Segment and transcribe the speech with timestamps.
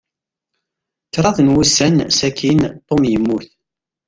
[1.13, 3.47] Kṛaḍ n wussan sakin, Tom yemmut.